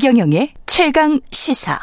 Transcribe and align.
최경영의 0.00 0.48
최강 0.64 1.20
시사. 1.30 1.78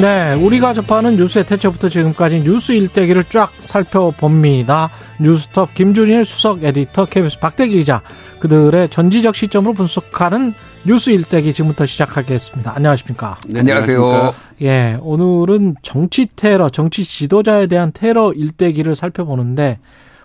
네, 0.00 0.34
우리가 0.34 0.74
접하는 0.74 1.16
뉴스의 1.16 1.46
태초부터 1.46 1.88
지금까지 1.88 2.40
뉴스 2.40 2.72
일대기를 2.72 3.26
쫙 3.28 3.52
살펴봅니다. 3.60 4.90
뉴스톱 5.20 5.74
김준일 5.74 6.24
수석 6.24 6.64
에디터, 6.64 7.06
KBS 7.06 7.38
박대기 7.38 7.78
기자, 7.78 8.02
그들의 8.40 8.88
전지적 8.88 9.36
시점으로 9.36 9.74
분석하는 9.74 10.52
뉴스 10.86 11.10
일대기 11.10 11.52
지금부터 11.52 11.84
시작하겠습니다. 11.84 12.74
안녕하십니까? 12.74 13.38
네, 13.46 13.60
안녕하세요. 13.60 14.34
예, 14.62 14.98
오늘은 15.02 15.76
정치 15.82 16.26
테러, 16.34 16.70
정치 16.70 17.04
지도자에 17.04 17.66
대한 17.66 17.92
테러 17.92 18.32
일대기를 18.32 18.96
살펴보는데, 18.96 19.78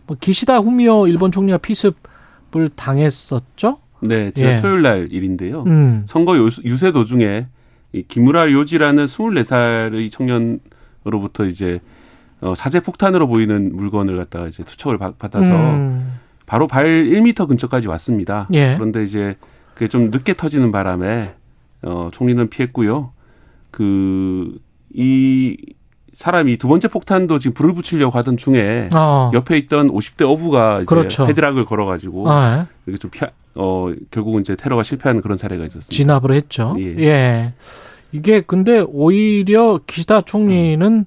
뭐 0.08 0.16
기시다 0.18 0.60
후미오 0.60 1.08
일본 1.08 1.34
총리가 1.34 1.58
피습을 1.58 2.70
당했었죠? 2.76 3.80
네, 4.00 4.32
지난 4.32 4.58
예. 4.58 4.62
토요일 4.62 4.82
날 4.82 5.08
일인데요. 5.12 5.64
음. 5.64 6.06
선거 6.08 6.38
유세 6.38 6.92
도중에 6.94 7.48
이 7.92 8.04
기무라 8.08 8.50
요지라는 8.52 9.08
24살의 9.08 10.10
청년으로부터 10.12 11.46
이제 11.46 11.82
어, 12.40 12.54
사제 12.56 12.80
폭탄으로 12.80 13.28
보이는 13.28 13.76
물건을 13.76 14.18
갖다가 14.18 14.48
이제 14.48 14.64
투척을 14.64 14.98
받아서 14.98 15.48
음. 15.48 16.20
바로 16.46 16.68
발 16.68 16.86
1미터 16.86 17.48
근처까지 17.48 17.88
왔습니다. 17.88 18.48
예. 18.54 18.76
그런데 18.76 19.04
이제 19.04 19.36
그게 19.76 19.88
좀 19.88 20.10
늦게 20.10 20.34
터지는 20.34 20.72
바람에 20.72 21.36
어, 21.84 22.10
총리는 22.12 22.50
피했고요. 22.50 23.12
그 23.70 24.66
이 24.96 25.58
사람이 26.14 26.58
두 26.58 26.70
번째 26.70 26.88
폭탄도 26.88 27.40
지금 27.40 27.54
불을 27.54 27.74
붙이려고 27.74 28.18
하던 28.18 28.38
중에 28.38 28.90
어. 28.94 29.32
옆에 29.34 29.58
있던 29.58 29.90
50대 29.90 30.22
어부가 30.28 30.78
이제 30.78 30.86
그렇죠. 30.86 31.28
헤드락을 31.28 31.66
걸어가지고 31.66 32.30
아, 32.32 32.60
예. 32.60 32.66
이게 32.88 32.98
좀 32.98 33.12
피, 33.12 33.20
어 33.56 33.92
결국은 34.12 34.42
이제 34.42 34.56
테러가 34.56 34.84
실패하는 34.84 35.22
그런 35.22 35.38
사례가 35.38 35.66
있었습니다. 35.66 35.92
진압을 35.94 36.34
했죠. 36.34 36.76
예. 36.80 36.96
예. 37.00 37.54
이게 38.14 38.40
근데 38.40 38.80
오히려 38.88 39.82
기시다 39.86 40.22
총리는 40.22 40.88
음. 40.88 41.06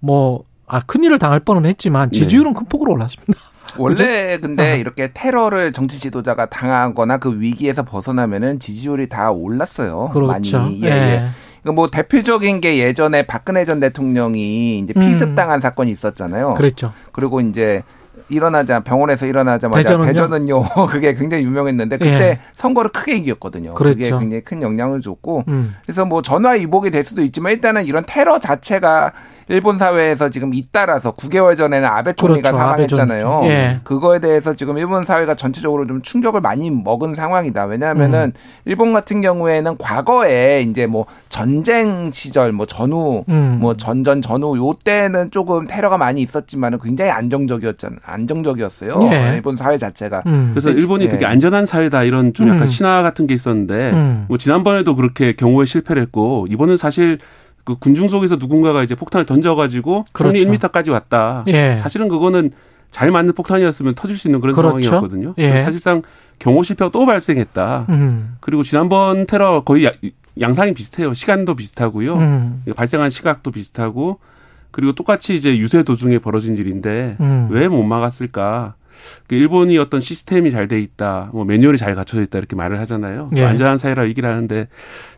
뭐, 0.00 0.44
아, 0.66 0.80
큰일을 0.80 1.18
당할 1.18 1.40
뻔은 1.40 1.66
했지만 1.66 2.10
지지율은 2.12 2.52
네. 2.52 2.58
큰 2.58 2.66
폭으로 2.66 2.92
올랐습니다. 2.92 3.34
원래 3.76 4.38
근데 4.38 4.72
어. 4.72 4.76
이렇게 4.76 5.10
테러를 5.12 5.72
정치 5.72 6.00
지도자가 6.00 6.46
당하거나 6.46 7.18
그 7.18 7.40
위기에서 7.40 7.84
벗어나면은 7.84 8.58
지지율이 8.60 9.08
다 9.08 9.30
올랐어요. 9.30 10.10
그렇죠. 10.12 10.58
많이. 10.58 10.82
예, 10.82 10.86
예. 10.86 10.90
예. 10.90 11.28
그러니까 11.62 11.72
뭐 11.72 11.86
대표적인 11.88 12.60
게 12.60 12.78
예전에 12.78 13.26
박근혜 13.26 13.64
전 13.64 13.80
대통령이 13.80 14.78
이제 14.78 14.92
피습당한 14.92 15.58
음. 15.58 15.60
사건이 15.60 15.90
있었잖아요. 15.90 16.54
그렇죠. 16.54 16.92
그리고 17.12 17.40
이제 17.40 17.82
일어나자 18.30 18.80
병원에서 18.80 19.26
일어나자마자 19.26 19.82
대전은요? 19.82 20.06
대전은요 20.06 20.62
그게 20.88 21.14
굉장히 21.14 21.44
유명했는데 21.44 21.98
그때 21.98 22.10
예. 22.10 22.40
선거를 22.54 22.90
크게 22.92 23.16
이겼거든요. 23.16 23.74
그랬죠. 23.74 23.96
그게 23.96 24.10
굉장히 24.10 24.44
큰 24.44 24.62
영향을 24.62 25.00
줬고 25.00 25.44
음. 25.48 25.74
그래서 25.82 26.04
뭐 26.04 26.22
전화 26.22 26.50
위복이 26.50 26.90
될 26.90 27.04
수도 27.04 27.22
있지만 27.22 27.52
일단은 27.52 27.84
이런 27.84 28.04
테러 28.06 28.38
자체가 28.38 29.12
일본 29.48 29.76
사회에서 29.76 30.28
지금 30.30 30.52
잇따라서 30.52 31.12
9개월 31.12 31.56
전에는 31.56 31.88
아베 31.88 32.12
총리가 32.12 32.50
그렇죠. 32.50 32.58
사망했잖아요. 32.58 33.42
예. 33.44 33.80
그거에 33.82 34.20
대해서 34.20 34.54
지금 34.54 34.76
일본 34.78 35.04
사회가 35.04 35.34
전체적으로 35.34 35.86
좀 35.86 36.02
충격을 36.02 36.40
많이 36.40 36.70
먹은 36.70 37.14
상황이다. 37.14 37.64
왜냐하면은 37.64 38.32
음. 38.34 38.40
일본 38.66 38.92
같은 38.92 39.20
경우에는 39.20 39.78
과거에 39.78 40.62
이제 40.62 40.86
뭐 40.86 41.06
전쟁 41.28 42.10
시절 42.12 42.52
뭐 42.52 42.66
전후 42.66 43.24
음. 43.28 43.58
뭐 43.60 43.74
전전 43.74 44.20
전후 44.20 44.56
요 44.58 44.72
때는 44.84 45.30
조금 45.30 45.66
테러가 45.66 45.96
많이 45.96 46.20
있었지만은 46.20 46.78
굉장히 46.82 47.10
안정적이었잖아요. 47.10 48.00
안정적이었어요. 48.04 49.00
예. 49.12 49.32
일본 49.34 49.56
사회 49.56 49.78
자체가. 49.78 50.24
음. 50.26 50.50
그래서 50.52 50.70
일본이 50.70 51.04
예. 51.04 51.08
되게 51.08 51.24
안전한 51.24 51.64
사회다 51.64 52.04
이런 52.04 52.34
좀 52.34 52.48
약간 52.48 52.62
음. 52.62 52.68
신화 52.68 53.02
같은 53.02 53.26
게 53.26 53.34
있었는데 53.34 53.90
음. 53.92 54.24
뭐 54.28 54.36
지난번에도 54.36 54.94
그렇게 54.94 55.32
경호에 55.32 55.64
실패를 55.64 56.02
했고 56.02 56.46
이번은 56.50 56.76
사실 56.76 57.18
그 57.68 57.76
군중 57.76 58.08
속에서 58.08 58.36
누군가가 58.36 58.82
이제 58.82 58.94
폭탄을 58.94 59.26
던져가지고 59.26 60.06
그렇죠. 60.12 60.38
1미터까지 60.38 60.90
왔다. 60.90 61.44
예. 61.48 61.76
사실은 61.78 62.08
그거는 62.08 62.50
잘 62.90 63.10
맞는 63.10 63.34
폭탄이었으면 63.34 63.94
터질 63.94 64.16
수 64.16 64.26
있는 64.26 64.40
그런 64.40 64.54
그렇죠. 64.54 64.82
상황이었거든요. 64.82 65.34
예. 65.36 65.64
사실상 65.64 66.00
경호 66.38 66.62
실패가 66.62 66.90
또 66.90 67.04
발생했다. 67.04 67.84
음. 67.90 68.36
그리고 68.40 68.62
지난번 68.62 69.26
테러 69.26 69.64
거의 69.64 69.90
양상이 70.40 70.72
비슷해요. 70.72 71.12
시간도 71.12 71.56
비슷하고요. 71.56 72.14
음. 72.14 72.62
발생한 72.74 73.10
시각도 73.10 73.50
비슷하고 73.50 74.18
그리고 74.70 74.94
똑같이 74.94 75.36
이제 75.36 75.58
유세 75.58 75.82
도중에 75.82 76.20
벌어진 76.20 76.56
일인데 76.56 77.18
음. 77.20 77.48
왜못 77.50 77.84
막았을까? 77.84 78.76
그 79.26 79.34
일본이 79.34 79.76
어떤 79.78 80.00
시스템이 80.00 80.50
잘 80.50 80.68
돼 80.68 80.78
있다, 80.80 81.30
뭐 81.32 81.44
매뉴얼이 81.44 81.78
잘 81.78 81.94
갖춰져 81.94 82.22
있다 82.22 82.38
이렇게 82.38 82.54
말을 82.54 82.78
하잖아요. 82.80 83.30
예. 83.36 83.44
안전한 83.44 83.78
사회라 83.78 84.06
얘기를 84.06 84.28
하는데 84.28 84.68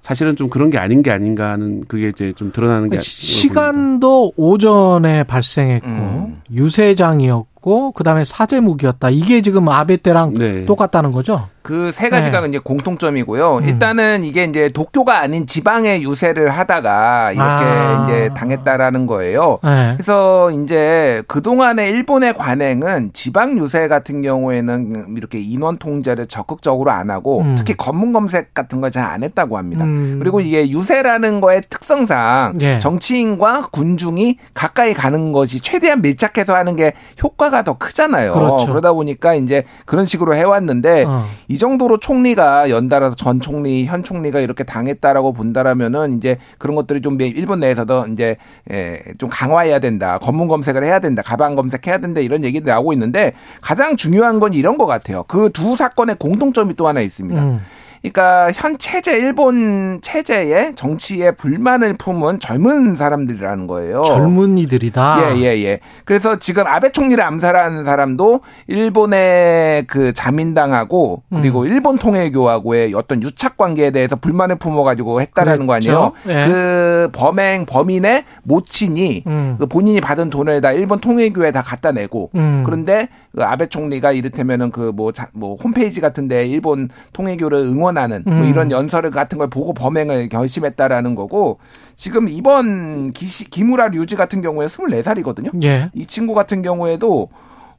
사실은 0.00 0.36
좀 0.36 0.48
그런 0.48 0.70
게 0.70 0.78
아닌 0.78 1.02
게 1.02 1.10
아닌가 1.10 1.50
하는 1.50 1.84
그게 1.88 2.08
이제 2.08 2.32
좀 2.36 2.52
드러나는 2.52 2.88
게 2.88 3.00
시간도 3.00 4.34
오전에 4.36 5.24
발생했고 5.24 5.88
음. 5.88 6.36
유세장이었고 6.52 7.49
그다음에 7.94 8.24
사제무기였다. 8.24 9.10
이게 9.10 9.42
지금 9.42 9.68
아베 9.68 9.96
때랑 9.98 10.34
네. 10.34 10.64
똑같다는 10.66 11.12
거죠? 11.12 11.48
그 11.62 11.92
세 11.92 12.08
가지가 12.08 12.40
네. 12.40 12.48
이제 12.48 12.58
공통점이고요. 12.58 13.58
음. 13.58 13.64
일단은 13.68 14.24
이게 14.24 14.44
이제 14.44 14.70
도쿄가 14.70 15.18
아닌 15.20 15.46
지방에 15.46 16.00
유세를 16.00 16.48
하다가 16.50 17.32
이렇게 17.32 17.42
아. 17.44 18.04
이제 18.04 18.30
당했다라는 18.34 19.06
거예요. 19.06 19.58
네. 19.62 19.92
그래서 19.94 20.50
이제 20.52 21.22
그동안의 21.26 21.90
일본의 21.90 22.34
관행은 22.38 23.10
지방 23.12 23.58
유세 23.58 23.88
같은 23.88 24.22
경우에는 24.22 25.14
이렇게 25.16 25.38
인원 25.38 25.76
통제를 25.76 26.26
적극적으로 26.28 26.90
안 26.92 27.10
하고 27.10 27.40
음. 27.42 27.54
특히 27.58 27.74
검문 27.74 28.12
검색 28.12 28.54
같은 28.54 28.80
걸 28.80 28.90
잘 28.90 29.04
안 29.04 29.22
했다고 29.22 29.56
합니다. 29.58 29.84
음. 29.84 30.16
그리고 30.20 30.40
이게 30.40 30.68
유세라는 30.68 31.40
거의 31.40 31.60
특성상 31.68 32.58
네. 32.58 32.78
정치인과 32.78 33.68
군중이 33.70 34.38
가까이 34.54 34.94
가는 34.94 35.32
것이 35.32 35.60
최대한 35.60 36.00
밀착해서 36.02 36.54
하는 36.56 36.74
게 36.76 36.94
효과 37.22 37.49
가 37.50 37.62
더 37.62 37.76
크잖아요. 37.76 38.32
그렇죠. 38.32 38.66
그러다 38.66 38.92
보니까 38.94 39.34
이제 39.34 39.64
그런 39.84 40.06
식으로 40.06 40.34
해왔는데 40.34 41.04
어. 41.06 41.24
이 41.48 41.58
정도로 41.58 41.98
총리가 41.98 42.70
연달아서 42.70 43.16
전 43.16 43.40
총리, 43.40 43.84
현 43.84 44.02
총리가 44.02 44.40
이렇게 44.40 44.64
당했다라고 44.64 45.32
본다라면은 45.34 46.16
이제 46.16 46.38
그런 46.58 46.74
것들이 46.76 47.02
좀 47.02 47.20
일본 47.20 47.60
내에서도 47.60 48.06
이제 48.12 48.36
예, 48.72 49.02
좀 49.18 49.28
강화해야 49.30 49.78
된다. 49.80 50.18
검문 50.18 50.48
검색을 50.48 50.82
해야 50.84 51.00
된다. 51.00 51.22
가방 51.22 51.54
검색해야 51.54 51.98
된다. 51.98 52.20
이런 52.20 52.44
얘기도 52.44 52.70
나오고 52.70 52.92
있는데 52.94 53.34
가장 53.60 53.96
중요한 53.96 54.40
건 54.40 54.54
이런 54.54 54.78
것 54.78 54.86
같아요. 54.86 55.24
그 55.24 55.50
두 55.52 55.76
사건의 55.76 56.16
공통점이 56.18 56.74
또 56.76 56.88
하나 56.88 57.00
있습니다. 57.00 57.42
음. 57.42 57.60
그러니까 58.02 58.50
현 58.54 58.78
체제 58.78 59.12
일본 59.12 60.00
체제의 60.00 60.74
정치에 60.74 61.32
불만을 61.32 61.94
품은 61.94 62.40
젊은 62.40 62.96
사람들이라는 62.96 63.66
거예요. 63.66 64.04
젊은이들이다. 64.04 65.34
예, 65.34 65.40
예, 65.40 65.64
예. 65.64 65.80
그래서 66.06 66.38
지금 66.38 66.66
아베 66.66 66.92
총리를 66.92 67.22
암살한 67.22 67.84
사람도 67.84 68.40
일본의 68.68 69.86
그 69.86 70.14
자민당하고 70.14 71.22
그리고 71.28 71.62
음. 71.62 71.66
일본 71.66 71.98
통일교하고의 71.98 72.94
어떤 72.94 73.22
유착 73.22 73.58
관계에 73.58 73.90
대해서 73.90 74.16
불만을 74.16 74.56
품어 74.56 74.82
가지고 74.82 75.20
했다라는 75.20 75.66
그렇죠. 75.66 75.66
거 75.66 75.72
아니에요? 75.74 76.12
예. 76.28 76.46
그 76.48 77.10
범행 77.12 77.66
범인의 77.66 78.24
모친이 78.44 79.24
음. 79.26 79.56
그 79.58 79.66
본인이 79.66 80.00
받은 80.00 80.30
돈을 80.30 80.62
다 80.62 80.72
일본 80.72 81.00
통일교에 81.00 81.52
다 81.52 81.60
갖다 81.60 81.92
내고 81.92 82.30
음. 82.34 82.62
그런데 82.64 83.08
그 83.36 83.44
아베 83.44 83.66
총리가 83.66 84.12
이를테면은 84.12 84.70
그뭐 84.70 85.12
뭐 85.34 85.54
홈페이지 85.56 86.00
같은 86.00 86.28
데 86.28 86.46
일본 86.46 86.88
통일교를 87.12 87.58
응원 87.58 87.89
하는 87.96 88.22
뭐 88.26 88.34
음. 88.34 88.44
이런 88.44 88.70
연설 88.70 89.10
같은 89.10 89.38
걸 89.38 89.48
보고 89.48 89.72
범행을 89.72 90.28
결심했다라는 90.28 91.14
거고 91.14 91.58
지금 91.96 92.28
이번 92.28 93.12
기시 93.12 93.48
기무라 93.48 93.88
류지 93.88 94.16
같은 94.16 94.42
경우에 94.42 94.66
24살이거든요. 94.66 95.62
예. 95.64 95.90
이 95.94 96.06
친구 96.06 96.34
같은 96.34 96.62
경우에도 96.62 97.28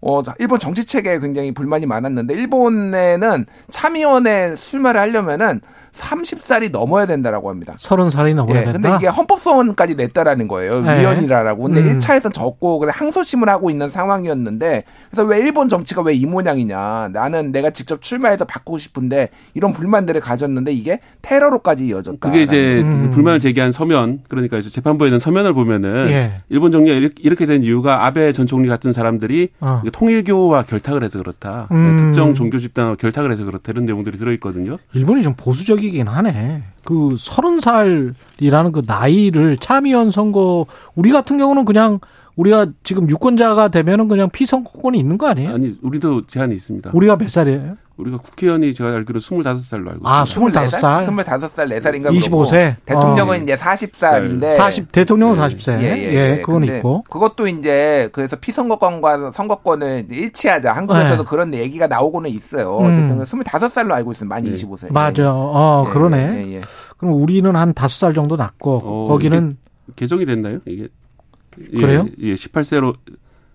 어, 0.01 0.21
일본 0.39 0.59
정치 0.59 0.85
체계에 0.85 1.19
굉장히 1.19 1.53
불만이 1.53 1.85
많았는데 1.85 2.33
일본에는 2.33 3.45
참의원에 3.69 4.55
출마를 4.55 4.99
하려면은 4.99 5.61
30살이 5.91 6.71
넘어야 6.71 7.05
된다라고 7.05 7.49
합니다. 7.49 7.75
30살이 7.77 8.33
넘어야 8.33 8.61
예, 8.61 8.63
된다. 8.63 8.79
근데 8.79 8.95
이게 8.95 9.07
헌법소원까지 9.07 9.95
냈다라는 9.95 10.47
거예요. 10.47 10.81
네. 10.81 11.01
위원이라라고. 11.01 11.63
근데 11.65 11.81
음. 11.81 11.99
1차에서는 11.99 12.33
적고 12.33 12.79
그래 12.79 12.91
항소심을 12.95 13.49
하고 13.49 13.69
있는 13.69 13.89
상황이었는데 13.89 14.83
그래서 15.09 15.27
왜 15.27 15.39
일본 15.39 15.67
정치가 15.69 16.01
왜 16.01 16.11
이 16.13 16.25
모양이냐. 16.25 17.09
나는 17.13 17.51
내가 17.51 17.71
직접 17.71 18.01
출마해서 18.01 18.45
바꾸고 18.45 18.77
싶은데 18.77 19.29
이런 19.53 19.73
불만들을 19.73 20.21
가졌는데 20.21 20.71
이게 20.71 20.99
테러로까지 21.23 21.87
이어졌다. 21.87 22.19
그게 22.19 22.43
이제 22.43 22.81
음. 22.81 23.09
불만을 23.11 23.39
제기한 23.39 23.71
서면 23.71 24.21
그러니까 24.29 24.57
이제 24.59 24.69
재판부에 24.69 25.07
있는 25.09 25.19
서면을 25.19 25.53
보면은 25.53 26.09
예. 26.09 26.41
일본 26.49 26.71
정리가 26.71 27.09
이렇게 27.19 27.45
된 27.45 27.63
이유가 27.63 28.05
아베 28.05 28.31
전 28.33 28.45
총리 28.47 28.67
같은 28.69 28.93
사람들이 28.93 29.49
어. 29.59 29.81
통일교와 29.91 30.63
결탁을 30.63 31.03
해서 31.03 31.19
그렇다. 31.19 31.67
음. 31.71 31.97
특정 31.97 32.33
종교 32.33 32.59
집단과 32.59 32.95
결탁을 32.95 33.31
해서 33.31 33.43
그렇다. 33.43 33.71
이런 33.71 33.85
내용들이 33.85 34.17
들어있거든요. 34.17 34.77
일본이 34.93 35.21
좀 35.21 35.33
보수적 35.35 35.81
충격이긴 35.81 36.07
하네. 36.07 36.63
그 36.83 37.15
서른 37.17 37.59
살이라는 37.59 38.71
그 38.71 38.81
나이를 38.85 39.57
참의원 39.57 40.11
선거 40.11 40.65
우리 40.95 41.11
같은 41.11 41.37
경우는 41.37 41.65
그냥 41.65 41.99
우리가 42.35 42.67
지금 42.83 43.09
유권자가 43.09 43.69
되면은 43.69 44.07
그냥 44.07 44.29
피선거권이 44.29 44.97
있는 44.97 45.17
거 45.17 45.27
아니에요? 45.27 45.53
아니, 45.53 45.77
우리도 45.81 46.27
제한이 46.27 46.55
있습니다. 46.55 46.91
우리가 46.93 47.17
몇 47.17 47.29
살이에요? 47.29 47.77
우리가 47.97 48.17
국회의원이 48.17 48.73
제가 48.73 48.91
알기로 48.93 49.19
25살로 49.19 49.89
알고 49.89 50.07
아, 50.07 50.23
있습니다. 50.23 50.59
아, 50.59 50.65
25살? 50.65 51.05
25살, 51.05 51.81
4살인가 51.81 52.17
25세? 52.17 52.75
대통령은 52.85 53.39
어. 53.39 53.43
이제 53.43 53.55
40살인데 53.55 54.53
40 54.53 54.91
대통령은 54.91 55.35
40세. 55.35 55.81
예, 55.81 55.85
예, 55.85 55.97
예, 55.97 56.13
예 56.13 56.41
그건 56.43 56.63
있고. 56.63 57.03
그것도 57.09 57.47
이제 57.47 58.09
그래서 58.11 58.35
피선거권과 58.37 59.31
선거권을 59.31 60.07
일치하자. 60.09 60.73
한국에서도 60.73 61.23
네. 61.23 61.29
그런 61.29 61.53
얘기가 61.53 61.87
나오고는 61.87 62.29
있어요. 62.31 62.79
음. 62.79 62.85
어쨌든 62.85 63.19
25살로 63.23 63.91
알고 63.91 64.13
있습니다. 64.13 64.35
만 64.35 64.45
예. 64.47 64.53
25세. 64.53 64.91
맞아. 64.91 65.31
어, 65.33 65.85
예, 65.85 65.91
그러네. 65.91 66.17
예, 66.17 66.53
예, 66.55 66.61
그럼 66.97 67.21
우리는 67.21 67.55
한 67.55 67.73
5살 67.73 68.15
정도 68.15 68.35
낮고 68.35 68.81
어, 68.83 69.07
거기는 69.09 69.57
개정이 69.95 70.25
됐나요? 70.25 70.59
이게 70.65 70.87
그래요? 71.55 72.07
예, 72.19 72.33
18세로 72.35 72.95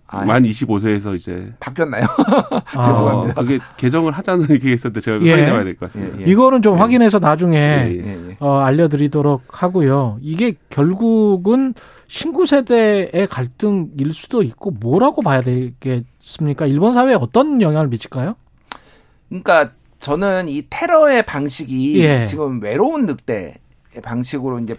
아, 0.09 0.23
만 0.23 0.43
25세에서 0.43 1.15
이제 1.15 1.51
바뀌었나요? 1.59 2.05
아, 2.75 2.87
죄송합니다. 2.93 3.41
그게 3.41 3.59
개정을 3.75 4.13
하자는 4.13 4.49
얘기가 4.51 4.73
있었는데 4.73 5.01
제가 5.01 5.21
예. 5.25 5.45
나와야 5.47 5.63
될 5.65 5.75
것 5.75 5.87
같습니다. 5.91 6.17
예, 6.19 6.25
예. 6.25 6.31
이거는 6.31 6.61
좀 6.61 6.75
예. 6.75 6.79
확인해서 6.79 7.19
나중에 7.19 7.57
예, 7.57 8.01
예. 8.29 8.37
어, 8.39 8.53
알려드리도록 8.59 9.43
하고요. 9.49 10.17
이게 10.21 10.53
결국은 10.69 11.73
신구 12.07 12.45
세대의 12.45 13.27
갈등일 13.29 14.13
수도 14.13 14.43
있고 14.43 14.71
뭐라고 14.71 15.21
봐야 15.21 15.41
되겠습니까? 15.41 16.67
일본 16.67 16.93
사회에 16.93 17.15
어떤 17.15 17.61
영향을 17.61 17.89
미칠까요? 17.89 18.35
그러니까 19.27 19.71
저는 19.99 20.47
이 20.47 20.63
테러의 20.69 21.25
방식이 21.25 22.25
지금 22.27 22.61
외로운 22.63 23.07
늑대 23.07 23.55
방식으로 24.01 24.59
이제 24.59 24.73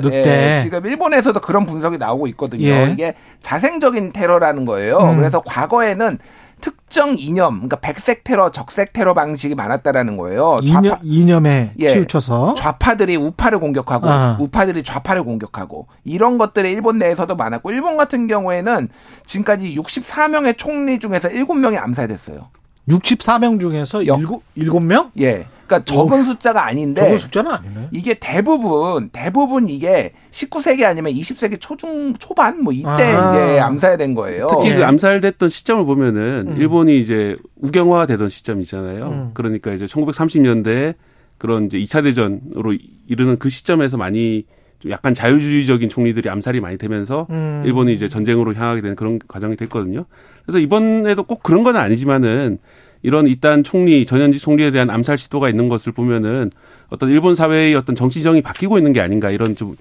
거, 0.00 0.08
늑대. 0.08 0.56
예, 0.56 0.60
지금 0.62 0.84
일본에서도 0.84 1.38
그런 1.40 1.66
분석이 1.66 1.98
나오고 1.98 2.26
있거든요. 2.28 2.66
예. 2.66 2.90
이게 2.92 3.14
자생적인 3.40 4.12
테러라는 4.12 4.64
거예요. 4.64 4.98
음. 4.98 5.16
그래서 5.16 5.42
과거에는 5.42 6.18
특정 6.62 7.14
이념, 7.18 7.54
그러니까 7.54 7.76
백색 7.80 8.24
테러, 8.24 8.50
적색 8.50 8.92
테러 8.92 9.12
방식이 9.12 9.54
많았다라는 9.54 10.16
거예요. 10.16 10.58
이념, 10.62 10.96
이념 11.02 11.46
에 11.46 11.72
예, 11.78 11.88
치우쳐서 11.88 12.54
좌파들이 12.54 13.16
우파를 13.16 13.58
공격하고 13.58 14.08
아. 14.08 14.36
우파들이 14.40 14.84
좌파를 14.84 15.24
공격하고 15.24 15.88
이런 16.04 16.38
것들이 16.38 16.70
일본 16.70 16.98
내에서도 16.98 17.34
많았고 17.34 17.70
일본 17.72 17.96
같은 17.96 18.28
경우에는 18.28 18.88
지금까지 19.26 19.74
64명의 19.76 20.56
총리 20.56 20.98
중에서 21.00 21.28
7명이 21.28 21.82
암살됐어요. 21.82 22.48
64명 22.88 23.60
중에서 23.60 24.04
7, 24.04 24.14
7명? 24.56 25.10
예. 25.20 25.46
그러니까 25.66 25.84
적은 25.84 26.20
오, 26.20 26.22
숫자가 26.22 26.66
아닌데 26.66 27.00
적은 27.00 27.18
숫자는 27.18 27.50
아니네. 27.50 27.88
이게 27.92 28.14
대부분 28.14 29.08
대부분 29.10 29.68
이게 29.68 30.12
19세기 30.30 30.84
아니면 30.84 31.14
20세기 31.14 31.58
초중 31.60 32.14
초반 32.14 32.62
뭐 32.62 32.72
이때 32.72 32.88
아. 32.88 33.32
이제 33.32 33.60
암살된 33.60 34.14
거예요. 34.14 34.48
특히 34.50 34.68
그 34.68 34.74
예. 34.74 34.78
그 34.78 34.84
암살됐던 34.84 35.48
시점을 35.48 35.84
보면은 35.86 36.48
음. 36.48 36.56
일본이 36.58 37.00
이제 37.00 37.36
우경화 37.56 38.06
되던 38.06 38.28
시점이잖아요. 38.28 39.06
음. 39.06 39.30
그러니까 39.32 39.72
이제 39.72 39.86
1930년대 39.86 40.94
그런 41.38 41.66
이제 41.66 41.78
2차 41.78 42.04
대전으로 42.04 42.76
이르는 43.08 43.38
그 43.38 43.48
시점에서 43.48 43.96
많이 43.96 44.44
좀 44.44 44.61
약간 44.90 45.14
자유주의적인 45.14 45.88
총리들이 45.88 46.28
암살이 46.28 46.60
많이 46.60 46.76
되면서 46.76 47.26
음. 47.30 47.62
일본이 47.64 47.92
이제 47.92 48.08
전쟁으로 48.08 48.54
향하게 48.54 48.80
되는 48.80 48.96
그런 48.96 49.18
과정이 49.26 49.56
됐거든요. 49.56 50.04
그래서 50.44 50.58
이번에도 50.58 51.22
꼭 51.22 51.42
그런 51.42 51.62
건 51.62 51.76
아니지만은 51.76 52.58
이런 53.02 53.26
이단 53.26 53.64
총리 53.64 54.06
전현직 54.06 54.40
총리에 54.40 54.70
대한 54.70 54.90
암살 54.90 55.18
시도가 55.18 55.48
있는 55.48 55.68
것을 55.68 55.92
보면은 55.92 56.50
어떤 56.88 57.10
일본 57.10 57.34
사회의 57.34 57.74
어떤 57.74 57.94
정치정이 57.96 58.42
바뀌고 58.42 58.78
있는 58.78 58.92
게 58.92 59.00
아닌가 59.00 59.30
이런 59.30 59.56
좀 59.56 59.76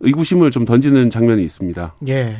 의구심을 0.00 0.50
좀 0.50 0.64
던지는 0.64 1.10
장면이 1.10 1.42
있습니다. 1.44 1.94
예. 2.08 2.36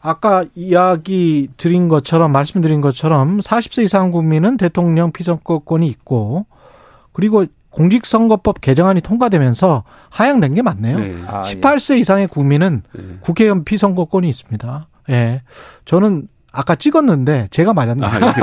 아까 0.00 0.44
이야기 0.56 1.48
드린 1.56 1.88
것처럼 1.88 2.32
말씀드린 2.32 2.80
것처럼 2.80 3.38
40세 3.38 3.84
이상 3.84 4.10
국민은 4.10 4.56
대통령 4.56 5.12
피선거권이 5.12 5.86
있고 5.86 6.46
그리고 7.12 7.46
공직선거법 7.72 8.60
개정안이 8.60 9.00
통과되면서 9.00 9.84
하향된 10.10 10.54
게 10.54 10.62
맞네요. 10.62 10.98
네. 10.98 11.16
아, 11.26 11.42
18세 11.42 11.96
예. 11.96 11.98
이상의 11.98 12.28
국민은 12.28 12.82
네. 12.92 13.02
국회의원 13.20 13.64
피선거권이 13.64 14.28
있습니다. 14.28 14.88
예. 15.10 15.42
저는 15.84 16.28
아까 16.52 16.74
찍었는데 16.74 17.48
제가 17.50 17.72
맞았네요. 17.72 18.08
아, 18.08 18.20
예. 18.20 18.42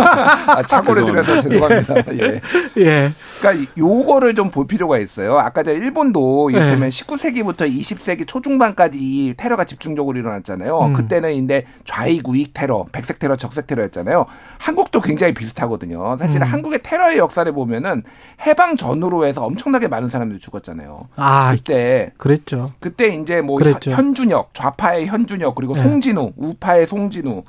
아, 0.52 0.64
착오를 0.68 1.06
드려서 1.06 1.42
죄송합니다. 1.42 1.96
예. 2.20 2.42
예. 2.78 3.12
그러니까 3.40 3.72
요거를 3.78 4.36
좀 4.36 4.50
볼 4.50 4.66
필요가 4.68 4.98
있어요. 4.98 5.38
아까 5.38 5.62
저 5.64 5.72
일본도 5.72 6.50
이를테면 6.50 6.86
예. 6.86 6.90
19세기부터 6.90 7.70
20세기 7.72 8.28
초중반까지 8.28 8.98
이 9.00 9.34
테러가 9.38 9.64
집중적으로 9.64 10.18
일어났잖아요. 10.18 10.80
음. 10.80 10.94
그때는 10.94 11.34
인데 11.34 11.66
좌익 11.86 12.28
우익 12.28 12.54
테러, 12.54 12.86
백색 12.92 13.20
테러, 13.20 13.36
적색 13.36 13.68
테러였잖아요. 13.68 14.26
한국도 14.58 15.02
굉장히 15.02 15.34
비슷하거든요. 15.34 16.18
사실 16.18 16.38
은 16.38 16.48
음. 16.48 16.52
한국의 16.52 16.80
테러의 16.84 17.18
역사를 17.18 17.50
보면은 17.52 18.04
해방 18.46 18.76
전후로 18.76 19.26
해서 19.26 19.46
엄청나게 19.46 19.88
많은 19.88 20.10
사람들이 20.10 20.40
죽었잖아요. 20.40 21.10
아, 21.16 21.52
그때 21.56 22.12
그랬죠. 22.18 22.74
그때 22.80 23.08
이제 23.10 23.42
뭐 23.42 23.58
그랬죠. 23.58 23.92
현준혁, 23.92 24.54
좌파의 24.54 25.08
현준혁 25.08 25.56
그리고 25.56 25.76
네. 25.76 25.84
송진우, 25.84 26.34
우파의 26.38 26.88
송진우, 26.88 27.44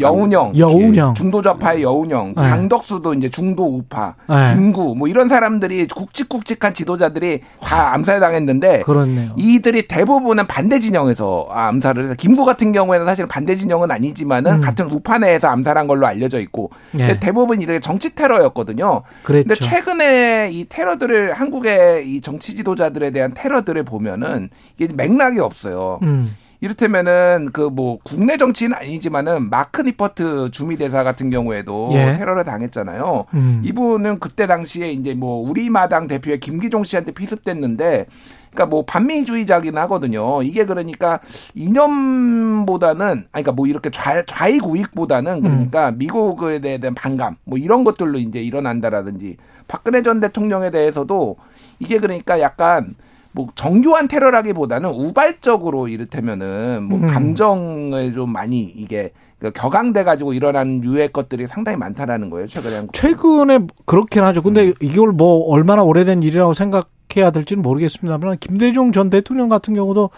여운영 0.00 0.52
여운영, 0.56 0.56
여운영, 0.56 1.14
중도 1.14 1.42
좌파의 1.42 1.82
여운영, 1.82 2.34
네. 2.36 2.42
장덕수도 2.42 3.14
이제 3.14 3.28
중도 3.28 3.64
우파, 3.64 4.14
네. 4.28 4.54
김구 4.54 4.94
뭐 4.96 5.08
이런 5.08 5.28
사람들이 5.28 5.86
굵직굵직한 5.88 6.74
지도자들이 6.74 7.40
다 7.60 7.92
암살 7.94 8.20
당했는데 8.20 8.82
그렇네요. 8.82 9.32
이들이 9.36 9.88
대부분은 9.88 10.46
반대 10.46 10.80
진영에서 10.80 11.48
암살을 11.50 12.04
해서 12.04 12.14
김구 12.14 12.44
같은 12.44 12.72
경우에는 12.72 13.06
사실 13.06 13.26
반대 13.26 13.56
진영은 13.56 13.90
아니지만은 13.90 14.54
음. 14.54 14.60
같은 14.60 14.90
우파 14.90 15.18
내에서 15.18 15.48
암살한 15.48 15.86
걸로 15.86 16.06
알려져 16.06 16.40
있고 16.40 16.70
네. 16.92 17.18
대부분 17.20 17.60
이게 17.60 17.80
정치 17.80 18.14
테러였거든요. 18.14 19.02
그런데 19.22 19.54
최근에 19.54 20.50
이 20.52 20.66
테러들을 20.68 21.34
한국의 21.34 22.10
이 22.10 22.20
정치 22.20 22.54
지도자들에 22.54 23.10
대한 23.10 23.32
테러들을 23.34 23.82
보면은 23.84 24.50
이게 24.78 24.92
맥락이 24.92 25.38
없어요. 25.40 25.98
음. 26.02 26.28
이를테면은 26.60 27.48
그 27.52 27.70
뭐 27.70 27.98
국내 28.02 28.36
정치는 28.36 28.76
아니지만은 28.76 29.48
마크 29.48 29.82
니퍼트 29.82 30.50
주미대사 30.50 31.04
같은 31.04 31.30
경우에도 31.30 31.90
예. 31.94 32.16
테러를 32.18 32.44
당했잖아요. 32.44 33.26
음. 33.32 33.62
이분은 33.64 34.18
그때 34.18 34.46
당시에 34.46 34.90
이제 34.90 35.14
뭐 35.14 35.48
우리마당 35.48 36.08
대표의 36.08 36.40
김기종 36.40 36.84
씨한테 36.84 37.12
피습됐는데 37.12 38.06
그러니까 38.50 38.66
뭐 38.66 38.84
반미주의자긴 38.84 39.78
하거든요. 39.78 40.42
이게 40.42 40.64
그러니까 40.64 41.20
이념보다는 41.54 43.06
아니 43.06 43.24
그러니까 43.30 43.52
뭐 43.52 43.66
이렇게 43.66 43.90
좌, 43.90 44.22
좌익 44.26 44.66
우익보다는 44.66 45.42
그러니까 45.42 45.90
음. 45.90 45.98
미국에 45.98 46.60
대한 46.60 46.94
반감 46.94 47.36
뭐 47.44 47.56
이런 47.56 47.84
것들로 47.84 48.18
이제 48.18 48.40
일어난다라든지 48.42 49.36
박근혜 49.68 50.02
전 50.02 50.18
대통령에 50.18 50.70
대해서도 50.70 51.36
이게 51.78 51.98
그러니까 51.98 52.40
약간 52.40 52.96
뭐 53.32 53.48
정교한 53.54 54.08
테러라기보다는 54.08 54.90
우발적으로 54.90 55.88
이를테면은 55.88 56.82
뭐 56.84 56.98
음. 56.98 57.06
감정을 57.06 58.12
좀 58.12 58.32
많이 58.32 58.62
이게 58.62 59.12
그 59.38 59.50
격앙돼 59.52 60.04
가지고 60.04 60.34
일어나는 60.34 60.84
유의 60.84 61.12
것들이 61.12 61.46
상당히 61.46 61.78
많다라는 61.78 62.28
거예요 62.28 62.46
최근에 62.46 62.76
한국. 62.76 62.92
최근에 62.92 63.60
그렇긴 63.86 64.22
하죠. 64.24 64.42
근데 64.42 64.66
음. 64.68 64.74
이걸 64.80 65.12
뭐 65.12 65.48
얼마나 65.50 65.82
오래된 65.82 66.22
일이라고 66.22 66.54
생각해야 66.54 67.30
될지는 67.32 67.62
모르겠습니다만 67.62 68.38
김대중 68.38 68.92
전 68.92 69.08
대통령 69.08 69.48
같은 69.48 69.74
경우도 69.74 70.10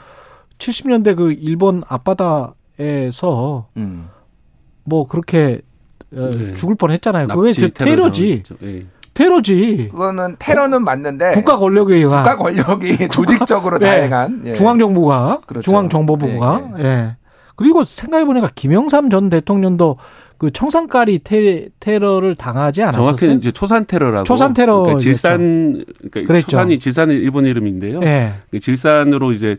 70년대 0.59 1.17
그 1.17 1.33
일본 1.33 1.83
앞바다에서 1.87 3.69
음. 3.77 4.09
뭐 4.85 5.07
그렇게 5.07 5.61
어, 6.15 6.31
네. 6.31 6.55
죽을 6.55 6.75
뻔했잖아요. 6.75 7.29
그게 7.29 7.69
테러지. 7.69 8.43
네. 8.61 8.87
테러지. 9.15 9.89
그거는 9.91 10.37
테러는 10.39 10.85
맞는데 10.85 11.33
국가 11.33 11.59
권력에 11.59 11.97
의한 11.97 12.23
국가 12.23 12.37
권력이 12.37 13.09
조직적으로 13.11 13.79
네. 13.79 13.87
자행한 13.87 14.43
예. 14.47 14.55
중앙정부가 14.55 15.41
그렇죠. 15.47 15.71
중앙정보부가 15.71 16.71
예, 16.79 16.83
예. 16.83 16.87
예. 16.87 17.17
그리고 17.57 17.85
생각해 17.85 18.25
보니까 18.25 18.51
김영삼 18.55 19.11
전 19.11 19.29
대통령도 19.29 19.99
그 20.39 20.51
청산가리 20.51 21.21
테, 21.21 21.69
테러를 21.79 22.35
당하지 22.35 22.83
않았었어요? 22.83 23.05
정확히는 23.05 23.39
이제 23.39 23.53
초산 23.53 23.85
테러라고. 23.87 24.25
초산 24.25 24.55
테러. 24.55 24.79
그러니까 24.81 24.99
질산 24.99 25.85
그러니까 26.11 26.23
그랬죠. 26.23 26.51
초산이 26.51 26.79
질산이 26.81 27.15
일본 27.15 27.47
이름인데요. 27.47 28.01
예. 28.03 28.33
그 28.51 28.59
질산으로 28.59 29.33
이제 29.33 29.59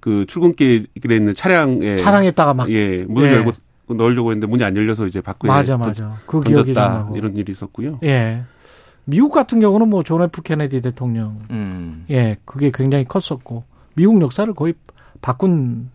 그 0.00 0.24
출근길에 0.26 0.84
있는 1.10 1.32
차량에 1.34 1.96
차량에다가 1.96 2.54
막 2.54 2.70
예, 2.72 3.04
문을 3.06 3.28
예. 3.28 3.34
열고 3.34 3.52
넣으려고 3.94 4.32
했는데 4.32 4.48
문이 4.50 4.64
안 4.64 4.76
열려서 4.76 5.06
이제 5.06 5.20
밖에 5.20 5.46
맞아 5.46 5.76
맞아. 5.76 6.14
그 6.26 6.40
기억이 6.40 6.72
나 6.72 7.08
이런 7.14 7.36
일이 7.36 7.52
있었고요. 7.52 8.00
예. 8.02 8.42
미국 9.06 9.30
같은 9.32 9.60
경우는 9.60 9.88
뭐 9.88 10.02
존 10.02 10.20
F 10.22 10.42
케네디 10.42 10.80
대통령, 10.82 11.38
음. 11.50 12.04
예, 12.10 12.36
그게 12.44 12.70
굉장히 12.74 13.04
컸었고 13.04 13.64
미국 13.94 14.20
역사를 14.20 14.52
거의 14.52 14.74
바꾼 15.22 15.90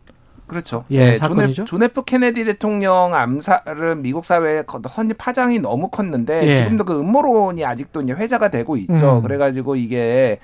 그렇죠. 0.47 0.83
예, 0.91 1.11
네, 1.11 1.17
사건이죠. 1.17 1.65
존 1.65 1.83
F 1.83 2.03
케네디 2.03 2.43
대통령 2.45 3.13
암살을 3.13 3.97
미국 3.97 4.25
사회에 4.25 4.63
던진 4.89 5.13
파장이 5.13 5.59
너무 5.59 5.89
컸는데 5.89 6.47
예. 6.47 6.55
지금도 6.55 6.85
그 6.85 6.99
음모론이 6.99 7.63
아직도 7.65 8.01
이제 8.01 8.13
회자가 8.13 8.49
되고 8.49 8.75
있죠. 8.77 9.17
음. 9.17 9.23
그래가지고 9.23 9.75
이게 9.75 10.39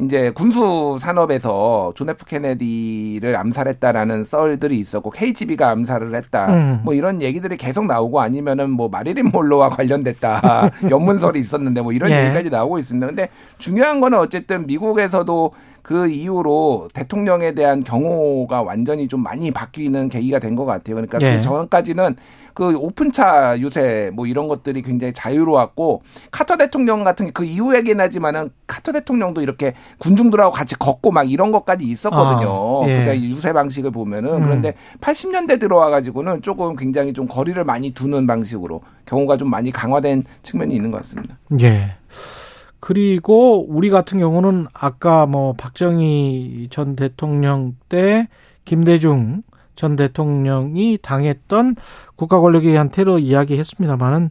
이제 0.00 0.30
군수 0.30 0.96
산업에서 1.00 1.92
존 1.96 2.08
F 2.08 2.24
케네디를 2.24 3.34
암살했다라는 3.34 4.24
썰들이 4.24 4.78
있었고 4.78 5.10
KGB가 5.10 5.70
암살을 5.70 6.14
했다. 6.14 6.54
음. 6.54 6.80
뭐 6.84 6.94
이런 6.94 7.20
얘기들이 7.20 7.56
계속 7.56 7.86
나오고 7.86 8.20
아니면은 8.20 8.70
뭐 8.70 8.88
마릴린 8.88 9.30
먼로와 9.30 9.70
관련됐다. 9.76 10.70
염문설이 10.88 11.40
있었는데 11.40 11.80
뭐 11.82 11.92
이런 11.92 12.10
예. 12.12 12.26
얘기까지 12.26 12.48
나오고 12.48 12.78
있습니다. 12.78 13.06
근데 13.08 13.28
중요한 13.58 14.00
거는 14.00 14.18
어쨌든 14.18 14.66
미국에서도 14.66 15.52
그 15.82 16.06
이후로 16.08 16.88
대통령에 16.92 17.54
대한 17.54 17.82
경호가 17.82 18.62
완전히 18.62 19.08
좀 19.08 19.22
많이 19.22 19.50
바뀌는 19.50 20.10
계기가 20.10 20.38
된 20.38 20.54
것 20.54 20.64
같아요. 20.64 20.96
그러니까 20.96 21.18
예. 21.22 21.36
그 21.36 21.40
전까지는 21.40 22.16
그 22.52 22.76
오픈차 22.76 23.58
유세 23.60 24.10
뭐 24.12 24.26
이런 24.26 24.48
것들이 24.48 24.82
굉장히 24.82 25.12
자유로웠고 25.12 26.02
카터 26.32 26.56
대통령 26.56 27.04
같은 27.04 27.30
그 27.32 27.44
이후에긴 27.44 28.00
하지만은 28.00 28.50
카터 28.66 28.92
대통령도 28.92 29.40
이렇게 29.40 29.74
군중들하고 29.98 30.52
같이 30.52 30.76
걷고 30.78 31.10
막 31.10 31.30
이런 31.30 31.52
것까지 31.52 31.84
있었거든요. 31.84 32.84
아, 32.84 32.88
예. 32.88 32.98
그다 32.98 33.16
유세 33.18 33.52
방식을 33.52 33.90
보면은 33.90 34.34
음. 34.34 34.42
그런데 34.42 34.74
80년대 35.00 35.58
들어와 35.58 35.90
가지고는 35.90 36.42
조금 36.42 36.76
굉장히 36.76 37.12
좀 37.12 37.26
거리를 37.26 37.62
많이 37.64 37.90
두는 37.90 38.26
방식으로 38.26 38.80
경우가 39.06 39.36
좀 39.36 39.50
많이 39.50 39.70
강화된 39.70 40.24
측면이 40.42 40.74
있는 40.74 40.90
것 40.90 40.98
같습니다. 40.98 41.38
예. 41.60 41.96
그리고 42.80 43.66
우리 43.68 43.90
같은 43.90 44.18
경우는 44.18 44.66
아까 44.72 45.26
뭐 45.26 45.52
박정희 45.54 46.68
전 46.70 46.94
대통령 46.94 47.74
때 47.88 48.28
김대중 48.64 49.42
전 49.74 49.96
대통령이 49.96 50.98
당했던 51.02 51.76
국가 52.16 52.40
권력에 52.40 52.68
의한 52.68 52.90
테러 52.90 53.18
이야기 53.18 53.58
했습니다만은 53.58 54.30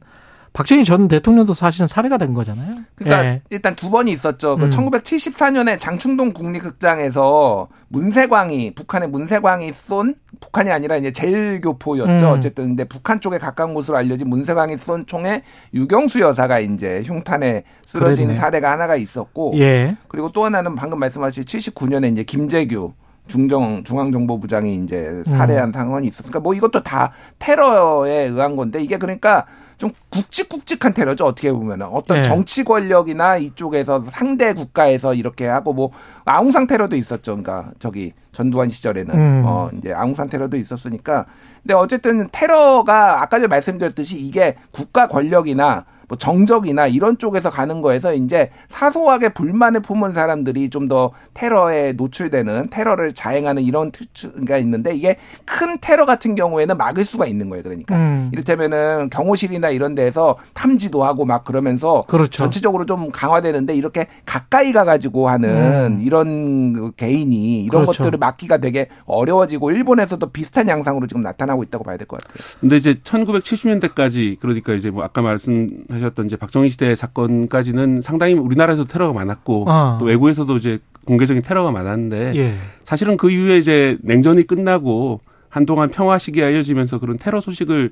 박정희 0.58 0.86
전 0.86 1.08
대통령도 1.08 1.54
사실은 1.54 1.86
살해가 1.86 2.18
된 2.18 2.34
거잖아요. 2.34 2.78
그러니까 2.96 3.26
예. 3.26 3.42
일단 3.52 3.76
두 3.76 3.92
번이 3.92 4.12
있었죠. 4.12 4.58
그 4.58 4.66
음. 4.66 4.70
1974년에 4.72 5.78
장충동 5.78 6.34
국립극장에서 6.34 7.68
문세광이 7.90 8.74
북한의 8.74 9.10
문세광이 9.10 9.72
쏜 9.74 10.16
북한이 10.40 10.72
아니라 10.72 10.98
이제 10.98 11.12
제일교포였죠. 11.12 12.26
음. 12.26 12.32
어쨌든 12.32 12.70
근데 12.70 12.86
북한 12.86 13.22
쪽에 13.22 13.38
가까운 13.38 13.76
곳으로 13.76 13.98
알려진 13.98 14.30
문세광이 14.30 14.80
쏜 14.80 15.06
총에 15.06 15.44
유경수 15.76 16.22
여사가 16.22 16.58
이제 16.58 17.04
흉탄에 17.06 17.64
쓰러진 17.86 18.26
그랬네. 18.26 18.40
사례가 18.42 18.72
하나가 18.72 18.96
있었고 18.96 19.54
예. 19.60 19.96
그리고 20.08 20.32
또 20.32 20.44
하나는 20.44 20.74
방금 20.74 20.98
말씀하신 20.98 21.44
79년에 21.44 22.12
이제 22.12 22.24
김재규 22.24 22.94
중정 23.28 23.84
중앙정보부장이 23.84 24.76
이제 24.76 25.24
살해한 25.26 25.70
음. 25.70 25.74
상황이 25.74 26.08
있었으니까 26.08 26.40
뭐 26.40 26.54
이것도 26.54 26.84
다 26.84 27.12
테러에 27.40 28.26
의한 28.26 28.56
건데 28.56 28.82
이게 28.82 28.98
그러니까 28.98 29.46
좀 29.78 29.92
굵직굵직한 30.10 30.94
테러죠 30.94 31.26
어떻게 31.26 31.52
보면 31.52 31.84
어떤 31.84 32.22
네. 32.22 32.24
정치 32.24 32.64
권력이나 32.64 33.38
이쪽에서 33.38 34.04
상대 34.10 34.54
국가에서 34.54 35.14
이렇게 35.14 35.46
하고 35.48 35.74
뭐 35.74 35.92
아웅산 36.26 36.68
테러도 36.68 36.96
있었죠 36.96 37.38
그러니까 37.38 37.72
저기 37.78 38.14
전두환 38.32 38.70
시절에는 38.70 39.16
음. 39.16 39.44
어 39.46 39.70
이제 39.78 39.94
아웅산 39.94 40.30
테러도 40.30 40.58
있었으니까 40.58 41.26
근데 41.62 41.74
어쨌든 41.74 42.30
테러가 42.32 43.22
아까 43.22 43.38
전에 43.38 43.48
말씀드렸듯이 43.48 44.18
이게 44.18 44.56
국가 44.72 45.08
권력이나 45.08 45.86
뭐 46.08 46.18
정적이나 46.18 46.88
이런 46.88 47.18
쪽에서 47.18 47.50
가는 47.50 47.82
거에서 47.82 48.14
이제 48.14 48.50
사소하게 48.70 49.30
불만을 49.30 49.82
품은 49.82 50.14
사람들이 50.14 50.70
좀 50.72 50.88
더 50.88 51.12
테러에 51.34 51.92
노출되는 51.94 52.70
테러를 52.70 53.14
자행하는 53.14 53.62
이런 53.62 53.92
특징가 53.92 54.58
있는데 54.60 54.96
이게 54.96 55.18
큰 55.44 55.78
테러 55.82 56.06
같은 56.06 56.34
경우에는 56.34 56.78
막을 56.78 57.04
수가 57.04 57.26
있는 57.26 57.50
거예요. 57.50 57.62
그러니까 57.64 57.96
음. 57.98 58.30
이를테면은 58.32 59.10
경호실이나 59.10 59.70
이런 59.72 59.94
데에서 59.94 60.38
탐지도 60.54 61.04
하고 61.04 61.26
막 61.26 61.44
그러면서 61.44 62.04
그렇죠. 62.08 62.30
전체적으로 62.32 62.86
좀 62.86 63.12
강화되는데 63.12 63.76
이렇게 63.76 64.08
가까이 64.26 64.72
가가지고 64.72 65.28
하는 65.28 65.98
음. 65.98 66.02
이런 66.02 66.72
그 66.72 66.92
개인이 66.96 67.66
이런 67.66 67.82
그렇죠. 67.84 68.04
것들을 68.04 68.18
막기가 68.18 68.60
되게 68.60 68.88
어려워지고 69.06 69.72
일본에서도 69.72 70.26
비슷한 70.30 70.70
양상으로 70.70 71.06
지금 71.08 71.22
나타나고 71.22 71.64
있다고 71.64 71.84
봐야 71.84 71.98
될 71.98 72.08
것 72.08 72.22
같아요. 72.22 72.38
근데 72.62 72.78
이제 72.78 72.94
1970년대까지 72.94 74.40
그러니까 74.40 74.74
이제 74.74 74.90
뭐 74.90 75.04
아까 75.04 75.22
말씀 75.22 75.70
하셨던 75.98 76.28
이제 76.28 76.36
박정희 76.36 76.70
시대 76.70 76.96
사건까지는 76.96 78.02
상당히 78.02 78.34
우리나라에서 78.34 78.86
테러가 78.86 79.14
많았고 79.14 79.66
아. 79.68 79.98
또 80.00 80.06
외국에서도 80.06 80.56
이제 80.58 80.80
공개적인 81.06 81.42
테러가 81.42 81.72
많았는데 81.72 82.34
예. 82.36 82.54
사실은 82.84 83.18
그 83.18 83.32
이후에 83.32 83.58
이제 83.58 83.98
냉전이 84.02 84.48
끝나고 84.48 85.22
한동안 85.50 85.90
평화 85.90 86.18
시기가 86.18 86.50
이어지면서 86.50 87.00
그런 87.00 87.18
테러 87.18 87.42
소식을 87.42 87.92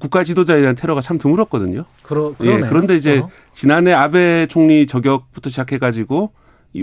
국가 0.00 0.24
지도자에 0.24 0.60
대한 0.60 0.74
테러가 0.74 1.00
참 1.00 1.18
드물었거든요. 1.18 1.84
그러, 2.02 2.34
예, 2.42 2.60
그런데 2.60 2.96
이제 2.96 3.18
어. 3.18 3.30
지난해 3.52 3.92
아베 3.92 4.46
총리 4.46 4.86
저격부터 4.86 5.50
시작해가지고 5.50 6.32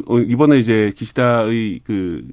어, 0.08 0.20
이번에 0.20 0.60
이제 0.60 0.92
기시다의 0.96 1.82
그 1.84 2.28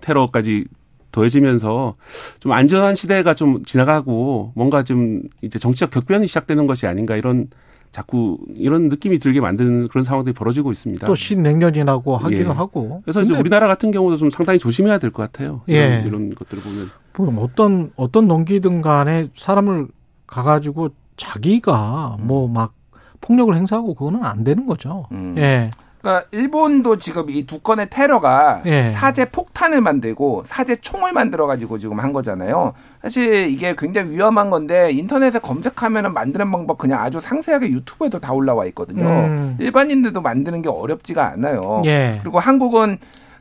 테러까지 0.00 0.66
더해지면서 1.10 1.96
좀 2.40 2.52
안전한 2.52 2.94
시대가 2.94 3.34
좀 3.34 3.64
지나가고 3.64 4.52
뭔가 4.54 4.82
좀 4.82 5.22
이제 5.40 5.58
정치적 5.58 5.90
격변이 5.90 6.26
시작되는 6.26 6.66
것이 6.66 6.86
아닌가 6.86 7.16
이런 7.16 7.48
자꾸 7.90 8.38
이런 8.54 8.88
느낌이 8.88 9.18
들게 9.18 9.40
만드는 9.40 9.88
그런 9.88 10.04
상황들이 10.04 10.34
벌어지고 10.34 10.72
있습니다. 10.72 11.06
또 11.06 11.14
신냉전이라고 11.14 12.16
하기도 12.16 12.50
예. 12.50 12.54
하고. 12.54 13.00
그래서 13.04 13.22
이제 13.22 13.34
우리나라 13.34 13.66
같은 13.66 13.90
경우도 13.90 14.16
좀 14.16 14.30
상당히 14.30 14.58
조심해야 14.58 14.98
될 14.98 15.10
것 15.10 15.22
같아요. 15.22 15.62
예. 15.68 16.02
이런, 16.04 16.06
이런 16.06 16.34
것들을 16.34 16.62
보면. 16.62 16.90
뭐 17.34 17.44
어떤 17.44 17.90
어떤 17.96 18.28
동기든 18.28 18.80
간에 18.82 19.28
사람을 19.36 19.88
가가지고 20.26 20.90
자기가 21.16 22.16
음. 22.20 22.26
뭐막 22.28 22.74
폭력을 23.20 23.54
행사하고 23.56 23.94
그거는 23.94 24.24
안 24.24 24.44
되는 24.44 24.66
거죠. 24.66 25.06
음. 25.12 25.34
예. 25.38 25.70
그러니까 26.00 26.26
일본도 26.30 26.98
지금 26.98 27.28
이 27.30 27.44
두 27.48 27.58
건의 27.60 27.88
테러가 27.90 28.62
예. 28.66 28.90
사제 28.90 29.24
폭탄을 29.24 29.80
만들고 29.80 30.42
사제 30.46 30.76
총을 30.76 31.12
만들어 31.12 31.46
가지고 31.46 31.78
지금 31.78 31.98
한 32.00 32.12
거잖아요. 32.12 32.74
사실 33.02 33.48
이게 33.48 33.74
굉장히 33.76 34.10
위험한 34.12 34.50
건데 34.50 34.90
인터넷에 34.92 35.38
검색하면은 35.38 36.12
만드는 36.12 36.50
방법 36.50 36.78
그냥 36.78 37.00
아주 37.00 37.20
상세하게 37.20 37.70
유튜브에도 37.70 38.18
다 38.20 38.32
올라와 38.32 38.66
있거든요. 38.66 39.06
음. 39.08 39.56
일반인들도 39.58 40.20
만드는 40.20 40.62
게 40.62 40.68
어렵지가 40.68 41.26
않아요. 41.32 41.82
예. 41.86 42.18
그리고 42.22 42.38
한국은 42.38 42.98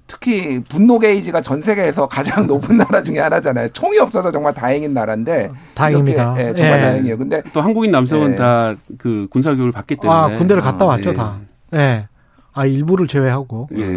특히 0.10 0.64
분노 0.70 1.00
게이지가 1.00 1.42
전 1.42 1.62
세계에서 1.62 2.08
가장 2.08 2.48
높은 2.48 2.78
나라 2.78 3.04
중에 3.04 3.20
하나잖아요. 3.20 3.70
총이 3.70 4.00
없어서 4.00 4.32
정말 4.32 4.54
다행인 4.54 4.94
나라인데. 4.94 5.52
다행입니다. 5.74 6.34
네, 6.36 6.54
정말 6.56 6.80
예. 6.80 6.82
다행이에요. 6.82 7.18
근데 7.18 7.42
또 7.52 7.60
한국인 7.60 7.92
남성은 7.92 8.32
예. 8.32 8.36
다그 8.38 9.28
군사 9.30 9.50
교육을 9.54 9.74
받기 9.74 9.98
때문에 9.98 10.18
아, 10.18 10.38
군대를 10.38 10.62
갔다 10.62 10.86
아, 10.86 10.88
왔죠, 10.88 11.10
예. 11.10 11.14
다. 11.14 11.38
예. 11.74 12.08
아 12.58 12.66
일부를 12.66 13.08
제외하고 13.08 13.70
예. 13.76 13.96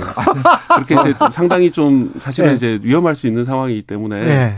그렇게 0.74 0.94
이제 0.94 1.14
상당히 1.32 1.70
좀 1.70 2.12
사실은 2.18 2.50
예. 2.50 2.54
이제 2.54 2.78
위험할 2.82 3.16
수 3.16 3.26
있는 3.26 3.46
상황이기 3.46 3.82
때문에 3.82 4.16
예. 4.16 4.54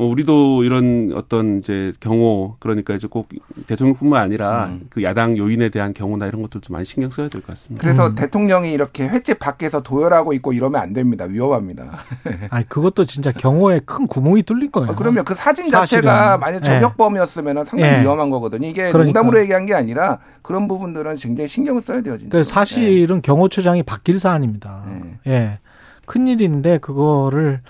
뭐 0.00 0.08
우리도 0.08 0.64
이런 0.64 1.12
어떤 1.14 1.58
이제 1.58 1.92
경호 2.00 2.56
그러니까 2.58 2.94
이제 2.94 3.06
꼭 3.06 3.28
대통령뿐만 3.66 4.22
아니라 4.22 4.68
음. 4.70 4.86
그 4.88 5.02
야당 5.02 5.36
요인에 5.36 5.68
대한 5.68 5.92
경우나 5.92 6.26
이런 6.26 6.40
것들도 6.40 6.72
많이 6.72 6.86
신경 6.86 7.10
써야 7.10 7.28
될 7.28 7.42
것 7.42 7.48
같습니다. 7.48 7.82
그래서 7.82 8.06
음. 8.06 8.14
대통령이 8.14 8.72
이렇게 8.72 9.06
횟집 9.06 9.38
밖에서 9.38 9.82
도열하고 9.82 10.32
있고 10.32 10.54
이러면 10.54 10.80
안 10.80 10.94
됩니다. 10.94 11.26
위험합니다. 11.26 11.98
아니 12.48 12.66
그것도 12.66 13.04
진짜 13.04 13.30
경호에 13.30 13.80
큰 13.84 14.06
구멍이 14.06 14.42
뚫린 14.44 14.72
거예요. 14.72 14.92
아, 14.92 14.94
그러면 14.94 15.22
그 15.26 15.34
사진 15.34 15.66
자체가 15.66 16.38
만약 16.38 16.60
예. 16.66 16.80
저격범이었으면 16.80 17.56
네. 17.56 17.64
상당히 17.66 17.96
네. 17.96 18.00
위험한 18.00 18.30
거거든요. 18.30 18.66
이게 18.68 18.90
그러니까. 18.90 19.20
농담으로 19.20 19.38
얘기한 19.40 19.66
게 19.66 19.74
아니라 19.74 20.20
그런 20.40 20.66
부분들은 20.66 21.16
굉장히 21.16 21.46
신경을 21.46 21.82
써야 21.82 22.00
돼요. 22.00 22.16
진짜. 22.16 22.42
사실은 22.42 23.16
네. 23.16 23.20
경호처장이 23.20 23.82
바뀔 23.82 24.18
사안입니다. 24.18 24.82
네. 24.86 25.30
예. 25.30 25.58
큰 26.06 26.26
일인데 26.26 26.78
그거를 26.78 27.60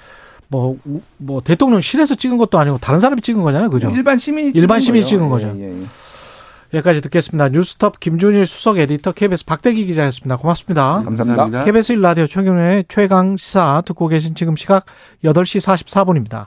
뭐, 0.50 0.76
뭐, 1.16 1.40
대통령실에서 1.40 2.16
찍은 2.16 2.36
것도 2.36 2.58
아니고 2.58 2.78
다른 2.78 2.98
사람이 2.98 3.22
찍은 3.22 3.40
거잖아요. 3.42 3.70
그죠? 3.70 3.88
일반 3.90 4.18
시민이 4.18 4.52
일반 4.54 4.80
시민이 4.80 5.06
찍은 5.06 5.28
거죠. 5.28 5.54
예, 5.56 5.60
예, 5.60 5.80
예. 5.80 5.84
여기까지 6.74 7.00
듣겠습니다. 7.02 7.48
뉴스톱 7.48 7.98
김준일 7.98 8.46
수석 8.46 8.78
에디터 8.78 9.12
KBS 9.12 9.44
박대기 9.44 9.86
기자였습니다. 9.86 10.36
고맙습니다. 10.36 11.02
감사합니다. 11.04 11.64
KBS 11.64 11.94
1라디오 11.94 12.28
최경련의 12.28 12.84
최강 12.88 13.36
시사 13.36 13.82
듣고 13.86 14.08
계신 14.08 14.34
지금 14.34 14.56
시각 14.56 14.86
8시 15.24 15.60
44분입니다. 15.60 16.46